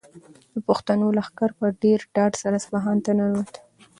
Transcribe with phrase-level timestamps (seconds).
[0.53, 3.55] د پښتنو لښکر په ډېر ډاډ سره اصفهان ته ننووت.